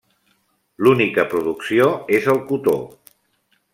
[0.87, 1.91] L'única producció
[2.21, 2.75] és el cotó.